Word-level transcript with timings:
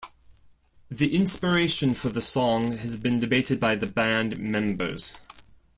The 0.89 1.15
inspiration 1.15 1.93
for 1.93 2.09
the 2.09 2.23
song 2.23 2.75
has 2.77 2.97
been 2.97 3.19
debated 3.19 3.59
by 3.59 3.75
the 3.75 3.85
band 3.85 4.39
members. 4.39 5.15